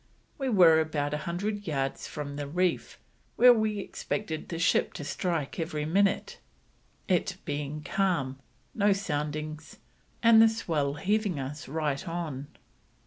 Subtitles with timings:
[0.39, 2.97] We were about 100 yards from the reef,
[3.35, 6.39] where we expected the ship to strike every minute,
[7.07, 8.39] it being calm,
[8.73, 9.77] no soundings,
[10.23, 12.47] and the swell heaving us right on."